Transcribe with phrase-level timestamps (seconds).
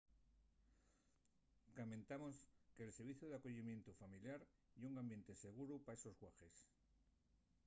[1.77, 2.35] camentamos
[2.75, 4.39] que’l serviciu d’acoyimientu familiar
[4.79, 6.55] ye un ambiente seguru pa estos guaḥes